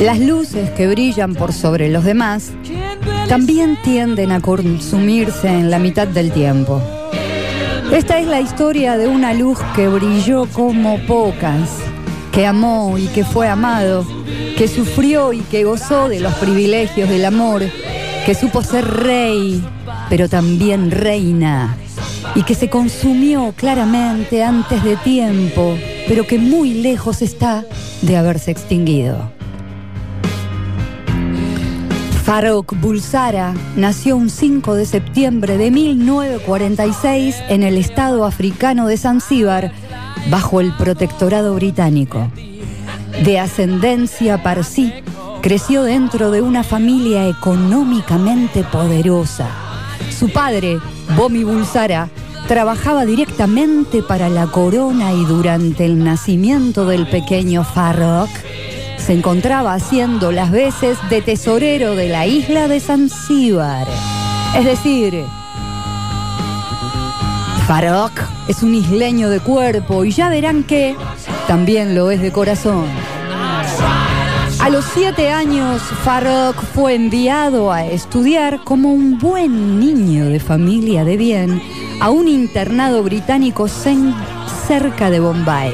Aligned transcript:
Las 0.00 0.18
luces 0.20 0.70
que 0.70 0.86
brillan 0.86 1.34
por 1.34 1.52
sobre 1.52 1.90
los 1.90 2.02
demás 2.02 2.52
también 3.28 3.76
tienden 3.82 4.32
a 4.32 4.40
consumirse 4.40 5.48
en 5.48 5.70
la 5.70 5.78
mitad 5.78 6.08
del 6.08 6.32
tiempo. 6.32 6.80
Esta 7.92 8.18
es 8.18 8.26
la 8.26 8.40
historia 8.40 8.96
de 8.96 9.06
una 9.06 9.34
luz 9.34 9.58
que 9.76 9.86
brilló 9.88 10.46
como 10.46 10.98
pocas, 11.00 11.68
que 12.32 12.46
amó 12.46 12.96
y 12.96 13.06
que 13.08 13.22
fue 13.22 13.48
amado, 13.48 14.06
que 14.56 14.66
sufrió 14.66 15.34
y 15.34 15.40
que 15.40 15.64
gozó 15.64 16.08
de 16.08 16.20
los 16.20 16.32
privilegios 16.34 17.10
del 17.10 17.26
amor, 17.26 17.62
que 18.24 18.34
supo 18.34 18.62
ser 18.62 18.86
rey, 18.86 19.62
pero 20.08 20.26
también 20.30 20.90
reina, 20.90 21.76
y 22.34 22.44
que 22.44 22.54
se 22.54 22.70
consumió 22.70 23.52
claramente 23.56 24.42
antes 24.42 24.82
de 24.82 24.96
tiempo, 24.96 25.76
pero 26.08 26.26
que 26.26 26.38
muy 26.38 26.74
lejos 26.74 27.22
está 27.22 27.64
de 28.02 28.16
haberse 28.16 28.50
extinguido. 28.50 29.30
Farok 32.24 32.74
Bulsara 32.80 33.54
nació 33.76 34.16
un 34.16 34.30
5 34.30 34.74
de 34.76 34.86
septiembre 34.86 35.58
de 35.58 35.70
1946 35.70 37.36
en 37.50 37.62
el 37.62 37.76
estado 37.76 38.24
africano 38.24 38.86
de 38.86 38.96
Zanzíbar, 38.96 39.72
bajo 40.30 40.62
el 40.62 40.72
protectorado 40.72 41.54
británico. 41.54 42.30
De 43.22 43.38
ascendencia 43.38 44.42
parsi, 44.42 44.90
creció 45.42 45.82
dentro 45.82 46.30
de 46.30 46.40
una 46.40 46.64
familia 46.64 47.28
económicamente 47.28 48.64
poderosa. 48.64 49.50
Su 50.10 50.30
padre, 50.30 50.78
Bomi 51.18 51.44
Bulsara, 51.44 52.08
trabajaba 52.46 53.04
directamente 53.06 54.02
para 54.02 54.28
la 54.28 54.46
corona 54.46 55.12
y 55.12 55.24
durante 55.24 55.84
el 55.84 56.02
nacimiento 56.02 56.86
del 56.86 57.06
pequeño 57.06 57.64
Farrokh 57.64 58.30
se 58.98 59.12
encontraba 59.12 59.74
haciendo 59.74 60.30
las 60.30 60.50
veces 60.50 60.98
de 61.10 61.22
tesorero 61.22 61.94
de 61.94 62.08
la 62.08 62.26
isla 62.26 62.68
de 62.68 62.80
Zanzíbar. 62.80 63.86
Es 64.56 64.64
decir, 64.64 65.24
Farrokh 67.66 68.18
es 68.48 68.62
un 68.62 68.74
isleño 68.74 69.30
de 69.30 69.40
cuerpo 69.40 70.04
y 70.04 70.10
ya 70.10 70.28
verán 70.28 70.64
que 70.64 70.96
también 71.48 71.94
lo 71.94 72.10
es 72.10 72.20
de 72.20 72.30
corazón. 72.32 72.86
A 74.60 74.70
los 74.70 74.84
siete 74.94 75.30
años, 75.30 75.82
Farrokh 76.04 76.56
fue 76.74 76.94
enviado 76.94 77.72
a 77.72 77.84
estudiar 77.84 78.64
como 78.64 78.92
un 78.92 79.18
buen 79.18 79.80
niño 79.80 80.26
de 80.26 80.40
familia 80.40 81.04
de 81.04 81.16
bien 81.16 81.62
a 82.04 82.10
un 82.10 82.28
internado 82.28 83.02
británico 83.02 83.66
cerca 83.66 85.08
de 85.08 85.20
Bombay, 85.20 85.72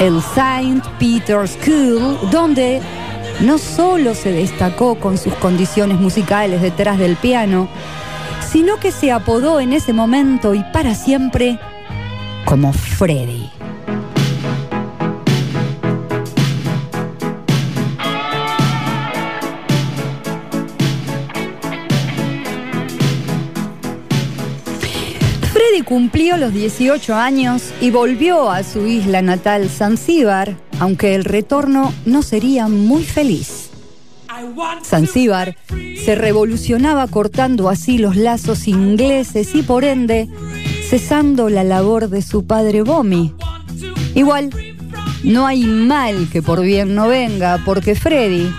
el 0.00 0.16
St. 0.16 0.80
Peter's 0.98 1.58
School, 1.60 2.30
donde 2.30 2.80
no 3.40 3.58
solo 3.58 4.14
se 4.14 4.32
destacó 4.32 4.94
con 4.94 5.18
sus 5.18 5.34
condiciones 5.34 6.00
musicales 6.00 6.62
detrás 6.62 6.96
del 6.96 7.16
piano, 7.16 7.68
sino 8.50 8.78
que 8.78 8.90
se 8.90 9.12
apodó 9.12 9.60
en 9.60 9.74
ese 9.74 9.92
momento 9.92 10.54
y 10.54 10.64
para 10.72 10.94
siempre 10.94 11.58
como 12.46 12.72
Freddy. 12.72 13.55
Cumplió 25.86 26.36
los 26.36 26.52
18 26.52 27.14
años 27.14 27.72
y 27.80 27.90
volvió 27.90 28.50
a 28.50 28.64
su 28.64 28.86
isla 28.86 29.22
natal 29.22 29.70
Zanzíbar, 29.70 30.56
aunque 30.80 31.14
el 31.14 31.24
retorno 31.24 31.94
no 32.04 32.22
sería 32.22 32.68
muy 32.68 33.04
feliz. 33.04 33.70
Zanzíbar 34.84 35.56
se 36.04 36.14
revolucionaba 36.14 37.06
cortando 37.06 37.68
así 37.70 37.98
los 37.98 38.16
lazos 38.16 38.68
ingleses 38.68 39.54
y 39.54 39.62
por 39.62 39.84
ende 39.84 40.28
cesando 40.90 41.48
la 41.48 41.64
labor 41.64 42.08
de 42.08 42.20
su 42.20 42.46
padre 42.46 42.82
Bomi. 42.82 43.32
Igual, 44.14 44.50
no 45.22 45.46
hay 45.46 45.64
mal 45.64 46.28
que 46.30 46.42
por 46.42 46.62
bien 46.62 46.94
no 46.94 47.08
venga, 47.08 47.62
porque 47.64 47.94
Freddy 47.94 48.50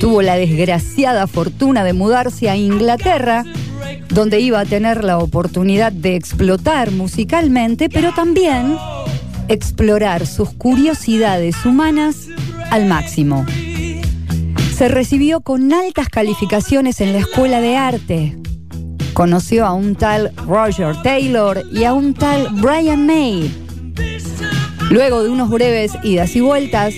tuvo 0.00 0.22
la 0.22 0.36
desgraciada 0.36 1.26
fortuna 1.26 1.84
de 1.84 1.92
mudarse 1.92 2.48
a 2.48 2.56
Inglaterra, 2.56 3.44
donde 4.12 4.40
iba 4.40 4.60
a 4.60 4.64
tener 4.64 5.04
la 5.04 5.18
oportunidad 5.18 5.90
de 5.90 6.16
explotar 6.16 6.90
musicalmente, 6.90 7.88
pero 7.88 8.12
también 8.14 8.76
explorar 9.48 10.26
sus 10.26 10.50
curiosidades 10.50 11.64
humanas 11.64 12.28
al 12.70 12.86
máximo. 12.86 13.46
Se 14.74 14.88
recibió 14.88 15.40
con 15.40 15.72
altas 15.72 16.08
calificaciones 16.08 17.00
en 17.00 17.12
la 17.12 17.20
escuela 17.20 17.60
de 17.60 17.76
arte. 17.76 18.38
Conoció 19.14 19.66
a 19.66 19.72
un 19.72 19.94
tal 19.94 20.32
Roger 20.46 21.00
Taylor 21.02 21.62
y 21.72 21.84
a 21.84 21.92
un 21.92 22.14
tal 22.14 22.48
Brian 22.52 23.06
May. 23.06 23.50
Luego 24.90 25.22
de 25.22 25.30
unos 25.30 25.48
breves 25.48 25.92
idas 26.02 26.34
y 26.36 26.40
vueltas, 26.40 26.94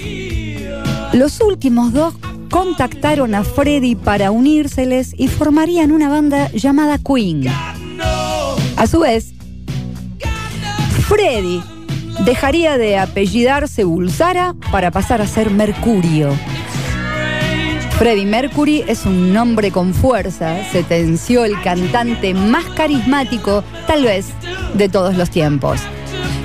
los 1.12 1.40
últimos 1.40 1.92
dos 1.92 2.14
contactaron 2.54 3.34
a 3.34 3.42
Freddy 3.42 3.96
para 3.96 4.30
unírseles 4.30 5.12
y 5.18 5.26
formarían 5.26 5.90
una 5.90 6.08
banda 6.08 6.52
llamada 6.52 6.98
Queen. 6.98 7.48
A 8.76 8.86
su 8.86 9.00
vez, 9.00 9.32
Freddy 11.08 11.60
dejaría 12.24 12.78
de 12.78 12.96
apellidarse 12.96 13.82
Bulsara 13.82 14.54
para 14.70 14.92
pasar 14.92 15.20
a 15.20 15.26
ser 15.26 15.50
Mercurio. 15.50 16.30
Freddie 17.98 18.24
Mercury 18.24 18.84
es 18.86 19.04
un 19.04 19.32
nombre 19.32 19.72
con 19.72 19.92
fuerza, 19.92 20.54
sentenció 20.70 21.44
el 21.44 21.60
cantante 21.60 22.34
más 22.34 22.66
carismático, 22.76 23.64
tal 23.88 24.04
vez, 24.04 24.26
de 24.74 24.88
todos 24.88 25.16
los 25.16 25.28
tiempos. 25.28 25.80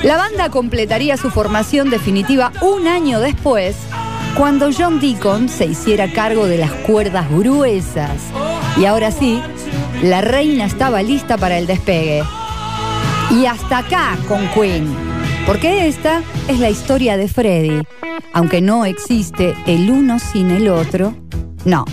La 0.02 0.18
banda 0.18 0.50
completaría 0.50 1.18
su 1.18 1.30
formación 1.30 1.92
definitiva 1.92 2.52
un 2.62 2.88
año 2.88 3.20
después, 3.20 3.76
cuando 4.36 4.70
John 4.76 5.00
Deacon 5.00 5.50
se 5.50 5.66
hiciera 5.66 6.12
cargo 6.12 6.48
de 6.48 6.58
las 6.58 6.72
cuerdas 6.72 7.30
gruesas. 7.30 8.22
Y 8.78 8.86
ahora 8.86 9.12
sí, 9.12 9.42
la 10.02 10.22
reina 10.22 10.66
estaba 10.66 11.02
lista 11.02 11.38
para 11.38 11.58
el 11.58 11.68
despegue. 11.68 12.24
Y 13.32 13.46
hasta 13.46 13.80
acá 13.80 14.18
con 14.28 14.48
Queen, 14.50 14.88
porque 15.46 15.88
esta 15.88 16.22
es 16.48 16.60
la 16.60 16.70
historia 16.70 17.18
de 17.18 17.28
Freddie. 17.28 17.84
Aunque 18.34 18.62
no 18.62 18.86
existe 18.86 19.56
el 19.66 19.90
uno 19.90 20.20
sin 20.20 20.52
el 20.52 20.70
otro, 20.70 21.16
no. 21.66 21.86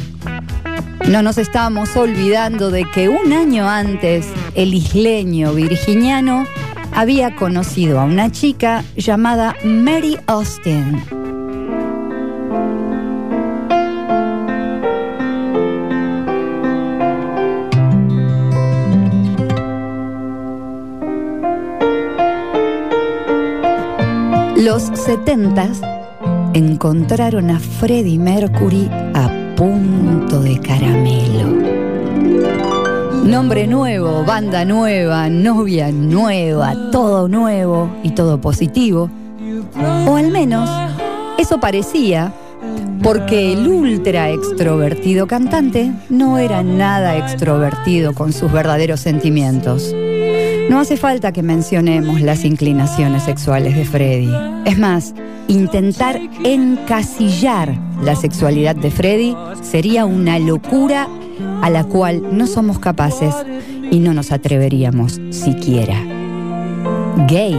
No 1.09 1.23
nos 1.23 1.39
estamos 1.39 1.97
olvidando 1.97 2.71
de 2.71 2.85
que 2.85 3.09
un 3.09 3.33
año 3.33 3.69
antes 3.69 4.27
el 4.55 4.75
isleño 4.75 5.53
virginiano 5.53 6.47
había 6.93 7.37
conocido 7.37 8.01
a 8.01 8.05
una 8.05 8.33
chica 8.33 8.83
llamada 8.97 9.55
Mary 9.65 10.19
Austin. 10.27 11.16
Los 24.77 24.91
70 24.95 25.71
encontraron 26.53 27.49
a 27.49 27.59
Freddie 27.59 28.19
Mercury 28.19 28.91
a 29.15 29.55
punto 29.57 30.43
de 30.43 30.61
caramelo. 30.61 31.47
Nombre 33.25 33.67
nuevo, 33.67 34.23
banda 34.27 34.67
nueva, 34.67 35.31
novia 35.31 35.91
nueva, 35.91 36.75
todo 36.93 37.27
nuevo 37.27 37.91
y 38.03 38.11
todo 38.11 38.39
positivo. 38.39 39.09
O 40.07 40.17
al 40.17 40.31
menos 40.31 40.69
Eso 41.39 41.59
parecía 41.59 42.35
porque 43.03 43.55
el 43.55 43.67
ultra 43.67 44.29
extrovertido 44.29 45.27
cantante 45.27 45.91
no 46.11 46.37
era 46.37 46.63
nada 46.63 47.17
extrovertido 47.17 48.13
con 48.13 48.35
sus 48.35 48.53
verdaderos 48.53 49.01
sentimientos. 49.01 49.95
No 50.69 50.81
hace 50.81 50.97
falta 50.97 51.33
que 51.33 51.43
mencionemos 51.43 52.21
las 52.21 52.45
inclinaciones 52.45 53.23
sexuales 53.23 53.77
de 53.77 53.85
Freddy. 53.85 54.33
Es 54.65 54.79
más, 54.79 55.15
intentar 55.47 56.21
encasillar 56.45 57.79
la 58.03 58.17
sexualidad 58.17 58.75
de 58.75 58.91
Freddy 58.91 59.37
sería 59.63 60.07
una 60.07 60.39
locura 60.41 61.09
a 61.63 61.71
la 61.71 61.85
cual 61.85 62.37
no 62.37 62.49
somos 62.49 62.81
capaces 62.81 63.35
y 63.91 64.01
no 64.01 64.13
nos 64.13 64.33
atreveríamos 64.33 65.21
siquiera. 65.31 66.03
Gay, 67.29 67.57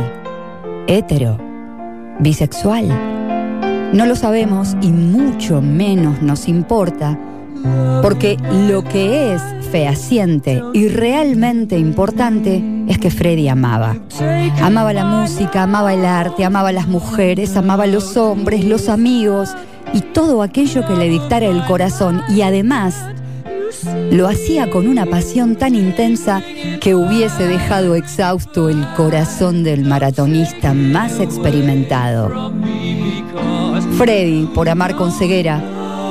hetero, 0.87 1.37
bisexual. 2.19 2.87
No 3.93 4.05
lo 4.05 4.17
sabemos 4.17 4.75
y 4.81 4.91
mucho 4.91 5.61
menos 5.61 6.21
nos 6.21 6.49
importa 6.49 7.17
porque 8.01 8.37
lo 8.67 8.83
que 8.83 9.33
es 9.33 9.41
fehaciente 9.71 10.61
y 10.73 10.87
realmente 10.87 11.77
importante 11.77 12.63
es 12.87 12.97
que 12.97 13.11
Freddy 13.11 13.47
amaba. 13.49 13.97
Amaba 14.61 14.93
la 14.93 15.05
música, 15.05 15.63
amaba 15.63 15.93
el 15.93 16.05
arte, 16.05 16.45
amaba 16.45 16.71
las 16.71 16.87
mujeres, 16.87 17.57
amaba 17.57 17.85
los 17.87 18.15
hombres, 18.17 18.63
los 18.63 18.89
amigos 18.89 19.55
y 19.93 20.01
todo 20.01 20.41
aquello 20.41 20.85
que 20.85 20.95
le 20.95 21.09
dictara 21.09 21.47
el 21.47 21.63
corazón 21.65 22.21
y 22.29 22.41
además 22.41 22.95
lo 24.11 24.27
hacía 24.27 24.69
con 24.69 24.87
una 24.87 25.05
pasión 25.05 25.55
tan 25.55 25.75
intensa 25.75 26.41
que 26.81 26.95
hubiese 26.95 27.47
dejado 27.47 27.95
exhausto 27.95 28.69
el 28.69 28.85
corazón 28.95 29.63
del 29.63 29.85
maratonista 29.85 30.73
más 30.73 31.19
experimentado. 31.19 32.53
Freddy, 33.97 34.45
por 34.53 34.69
amar 34.69 34.95
con 34.95 35.11
ceguera, 35.11 35.61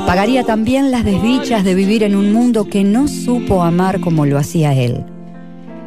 pagaría 0.06 0.44
también 0.44 0.93
las 0.93 1.05
desdichas 1.05 1.64
de 1.64 1.75
vivir 1.75 2.05
en 2.05 2.14
un 2.14 2.32
mundo 2.32 2.69
que 2.69 2.85
no 2.85 3.08
supo 3.08 3.62
amar 3.62 4.00
como 4.00 4.25
lo 4.25 4.38
hacía 4.38 4.73
él. 4.73 5.05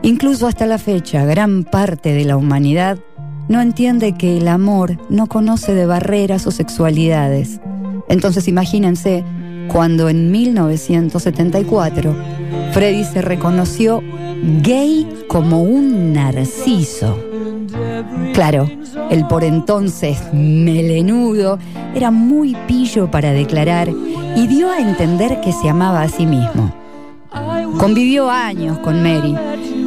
Incluso 0.01 0.45
hasta 0.45 0.65
la 0.65 0.77
fecha, 0.77 1.23
gran 1.25 1.63
parte 1.63 2.13
de 2.13 2.25
la 2.25 2.35
humanidad 2.35 2.99
no 3.47 3.61
entiende 3.61 4.15
que 4.15 4.37
el 4.37 4.47
amor 4.47 4.97
no 5.09 5.27
conoce 5.27 5.73
de 5.73 5.85
barreras 5.85 6.45
o 6.47 6.51
sexualidades. 6.51 7.61
Entonces 8.09 8.47
imagínense 8.47 9.23
cuando 9.71 10.09
en 10.09 10.31
1974 10.31 12.15
Freddy 12.73 13.05
se 13.05 13.21
reconoció 13.21 14.03
gay 14.61 15.07
como 15.27 15.63
un 15.63 16.13
narciso. 16.13 17.28
Claro, 18.33 18.69
el 19.09 19.25
por 19.27 19.43
entonces 19.43 20.17
melenudo 20.33 21.59
era 21.95 22.11
muy 22.11 22.55
pillo 22.67 23.09
para 23.09 23.31
declarar 23.31 23.89
y 24.35 24.47
dio 24.47 24.71
a 24.71 24.79
entender 24.79 25.41
que 25.41 25.51
se 25.51 25.69
amaba 25.69 26.01
a 26.01 26.09
sí 26.09 26.25
mismo. 26.25 26.73
Convivió 27.77 28.29
años 28.29 28.79
con 28.79 29.01
Mary, 29.01 29.35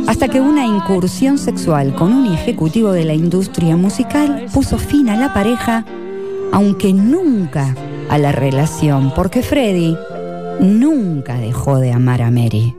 hasta 0.07 0.29
que 0.29 0.41
una 0.41 0.65
incursión 0.65 1.39
sexual 1.39 1.95
con 1.95 2.13
un 2.13 2.33
ejecutivo 2.33 2.93
de 2.93 3.05
la 3.05 3.15
industria 3.15 3.77
musical 3.77 4.47
puso 4.53 4.79
fin 4.79 5.09
a 5.09 5.17
la 5.17 5.35
pareja, 5.35 5.85
aunque 6.53 6.93
nunca 6.93 7.75
a 8.09 8.19
la 8.19 8.33
relación, 8.33 9.13
porque 9.15 9.43
Freddy 9.43 9.97
nunca 10.61 11.37
dejó 11.37 11.79
de 11.79 11.93
amar 11.93 12.23
a 12.23 12.31
Mary. 12.31 12.75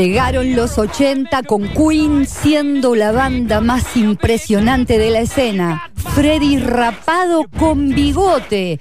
Llegaron 0.00 0.56
los 0.56 0.78
80 0.78 1.42
con 1.42 1.68
Queen 1.74 2.24
siendo 2.24 2.94
la 2.94 3.12
banda 3.12 3.60
más 3.60 3.98
impresionante 3.98 4.96
de 4.96 5.10
la 5.10 5.20
escena. 5.20 5.90
Freddy 5.94 6.58
rapado 6.58 7.44
con 7.58 7.90
bigote. 7.90 8.80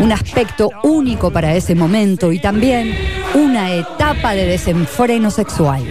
Un 0.00 0.10
aspecto 0.10 0.72
único 0.82 1.30
para 1.30 1.54
ese 1.54 1.76
momento 1.76 2.32
y 2.32 2.40
también 2.40 2.92
una 3.34 3.72
etapa 3.72 4.34
de 4.34 4.46
desenfreno 4.46 5.30
sexual. 5.30 5.84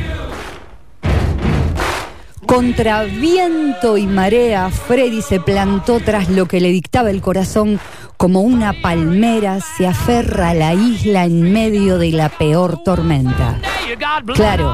Contra 2.45 3.03
viento 3.03 3.97
y 3.97 4.05
marea, 4.05 4.69
Freddy 4.69 5.21
se 5.21 5.39
plantó 5.39 6.01
tras 6.01 6.27
lo 6.27 6.45
que 6.45 6.59
le 6.59 6.71
dictaba 6.71 7.09
el 7.09 7.21
corazón 7.21 7.79
como 8.17 8.41
una 8.41 8.73
palmera 8.81 9.59
se 9.61 9.87
aferra 9.87 10.49
a 10.49 10.53
la 10.53 10.73
isla 10.73 11.23
en 11.23 11.53
medio 11.53 11.97
de 11.99 12.11
la 12.11 12.27
peor 12.27 12.83
tormenta. 12.83 13.61
Claro, 14.33 14.73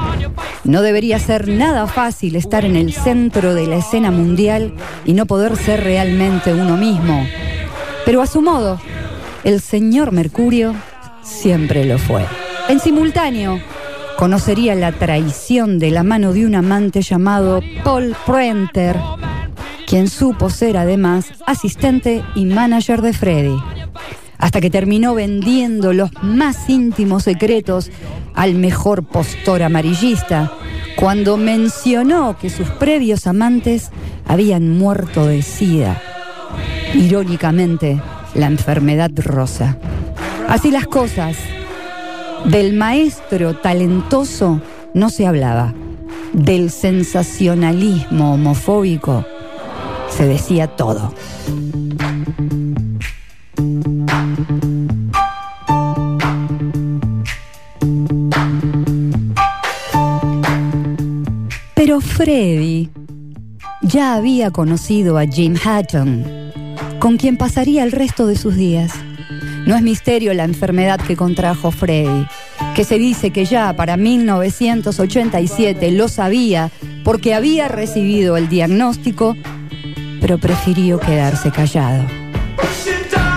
no 0.64 0.82
debería 0.82 1.18
ser 1.18 1.48
nada 1.48 1.86
fácil 1.86 2.36
estar 2.36 2.64
en 2.64 2.76
el 2.76 2.92
centro 2.92 3.54
de 3.54 3.66
la 3.66 3.76
escena 3.76 4.10
mundial 4.10 4.74
y 5.04 5.12
no 5.12 5.26
poder 5.26 5.56
ser 5.56 5.84
realmente 5.84 6.52
uno 6.52 6.76
mismo. 6.76 7.26
Pero 8.04 8.22
a 8.22 8.26
su 8.26 8.42
modo, 8.42 8.80
el 9.44 9.60
señor 9.60 10.12
Mercurio 10.12 10.74
siempre 11.22 11.84
lo 11.84 11.98
fue. 11.98 12.24
En 12.68 12.80
simultáneo, 12.80 13.60
conocería 14.16 14.74
la 14.74 14.92
traición 14.92 15.78
de 15.78 15.90
la 15.90 16.02
mano 16.02 16.32
de 16.32 16.46
un 16.46 16.54
amante 16.54 17.02
llamado 17.02 17.60
Paul 17.82 18.16
Prenter, 18.26 18.96
quien 19.86 20.08
supo 20.08 20.50
ser 20.50 20.76
además 20.76 21.26
asistente 21.46 22.24
y 22.34 22.46
manager 22.46 23.02
de 23.02 23.12
Freddy, 23.12 23.56
hasta 24.44 24.60
que 24.60 24.68
terminó 24.68 25.14
vendiendo 25.14 25.94
los 25.94 26.10
más 26.20 26.68
íntimos 26.68 27.22
secretos 27.22 27.90
al 28.34 28.54
mejor 28.54 29.02
postor 29.02 29.62
amarillista, 29.62 30.52
cuando 30.96 31.38
mencionó 31.38 32.36
que 32.36 32.50
sus 32.50 32.68
previos 32.68 33.26
amantes 33.26 33.90
habían 34.26 34.68
muerto 34.68 35.24
de 35.24 35.40
sida. 35.40 35.98
Irónicamente, 36.92 38.02
la 38.34 38.48
enfermedad 38.48 39.10
rosa. 39.16 39.78
Así 40.46 40.70
las 40.70 40.86
cosas, 40.88 41.38
del 42.44 42.74
maestro 42.74 43.56
talentoso 43.56 44.60
no 44.92 45.08
se 45.08 45.26
hablaba. 45.26 45.72
Del 46.34 46.70
sensacionalismo 46.70 48.34
homofóbico 48.34 49.24
se 50.10 50.26
decía 50.26 50.66
todo. 50.66 51.14
Pero 61.94 62.06
Freddy 62.08 62.90
ya 63.82 64.16
había 64.16 64.50
conocido 64.50 65.16
a 65.16 65.26
Jim 65.26 65.54
Hatton, 65.64 66.24
con 66.98 67.16
quien 67.18 67.36
pasaría 67.36 67.84
el 67.84 67.92
resto 67.92 68.26
de 68.26 68.34
sus 68.34 68.56
días. 68.56 68.90
No 69.64 69.76
es 69.76 69.82
misterio 69.82 70.34
la 70.34 70.42
enfermedad 70.42 70.98
que 70.98 71.14
contrajo 71.14 71.70
Freddy, 71.70 72.26
que 72.74 72.82
se 72.82 72.98
dice 72.98 73.30
que 73.30 73.44
ya 73.44 73.76
para 73.76 73.96
1987 73.96 75.92
lo 75.92 76.08
sabía 76.08 76.72
porque 77.04 77.32
había 77.32 77.68
recibido 77.68 78.36
el 78.36 78.48
diagnóstico, 78.48 79.36
pero 80.20 80.38
prefirió 80.38 80.98
quedarse 80.98 81.52
callado. 81.52 82.04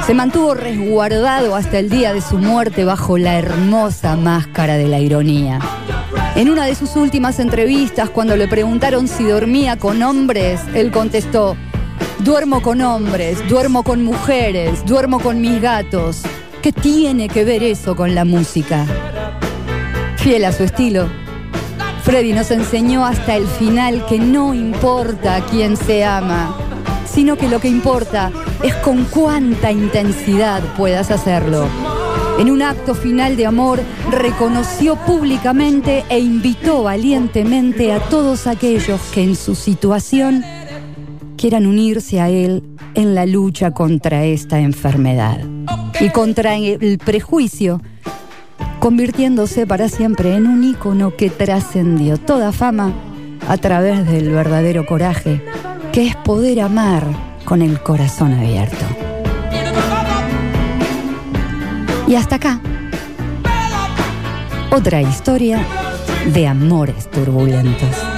Se 0.08 0.16
mantuvo 0.16 0.56
resguardado 0.56 1.56
hasta 1.56 1.78
el 1.78 1.92
día 1.92 2.12
de 2.12 2.22
su 2.22 2.40
muerte 2.40 2.86
bajo 2.86 3.20
la 3.20 3.38
hermosa 3.38 4.16
máscara 4.16 4.78
de 4.78 4.88
la 4.88 5.00
ironía. 5.00 5.60
En 6.38 6.51
una 6.51 6.65
de 6.65 6.75
sus 6.75 6.96
últimas 6.96 7.39
entrevistas, 7.39 8.12
cuando 8.12 8.38
le 8.38 8.48
preguntaron 8.48 9.08
si 9.08 9.24
dormía 9.24 9.77
con 9.77 10.03
hombres, 10.03 10.62
él 10.75 10.91
contestó, 10.91 11.58
Duermo 12.20 12.62
con 12.62 12.79
hombres, 12.82 13.39
duermo 13.50 13.84
con 13.84 14.03
mujeres, 14.03 14.86
duermo 14.86 15.20
con 15.20 15.41
mis 15.41 15.60
gatos. 15.60 16.22
¿Qué 16.62 16.72
tiene 16.72 17.27
que 17.27 17.44
ver 17.44 17.63
eso 17.63 17.96
con 17.96 18.13
la 18.13 18.24
música? 18.24 18.86
Fiel 20.17 20.46
a 20.46 20.51
su 20.51 20.63
estilo, 20.63 21.08
Freddy 22.03 22.34
nos 22.34 22.51
enseñó 22.51 23.03
hasta 23.03 23.36
el 23.36 23.48
final 23.48 24.06
que 24.06 24.20
no 24.20 24.53
importa 24.53 25.44
quién 25.50 25.75
se 25.75 26.06
ama, 26.06 26.56
sino 27.06 27.36
que 27.36 27.50
lo 27.50 27.60
que 27.60 27.67
importa 27.67 28.32
es 28.62 28.75
con 28.75 29.06
cuánta 29.06 29.72
intensidad 29.72 30.62
puedas 30.77 31.10
hacerlo. 31.10 31.67
En 32.39 32.51
un 32.51 32.62
acto 32.62 32.94
final 32.94 33.36
de 33.36 33.48
amor, 33.48 33.82
reconoció 34.12 34.96
públicamente 34.96 36.06
e 36.10 36.20
invitó 36.20 36.84
valientemente 36.84 37.91
a 37.91 38.00
todos 38.00 38.46
aquellos 38.46 39.01
que 39.12 39.24
en 39.24 39.36
su 39.36 39.56
situación 39.56 40.44
quieran 41.36 41.65
unirse 41.65 42.22
a 42.22 42.29
Él 42.29 42.63
en 42.94 43.15
la 43.15 43.25
lucha 43.25 43.72
contra 43.72 44.24
esta 44.25 44.60
enfermedad 44.60 45.39
y 46.00 46.10
contra 46.10 46.56
el 46.56 47.00
prejuicio, 47.00 47.82
convirtiéndose 48.79 49.65
para 49.65 49.89
siempre 49.89 50.36
en 50.36 50.46
un 50.48 50.63
ícono 50.63 51.15
que 51.15 51.29
trascendió 51.29 52.17
toda 52.17 52.51
fama 52.51 52.94
a 53.48 53.58
través 53.58 54.06
del 54.08 54.29
verdadero 54.29 54.86
coraje, 54.86 55.41
que 55.91 56.08
es 56.08 56.15
poder 56.15 56.62
amar 56.62 57.03
con 57.46 57.62
el 57.62 57.82
corazón 57.82 58.34
abierto. 58.34 58.87
Y 62.08 62.16
hasta 62.16 62.36
acá, 62.36 62.62
otra 64.72 65.02
historia 65.02 65.60
de 66.34 66.48
amores 66.48 67.12
turbulentos. 67.12 68.17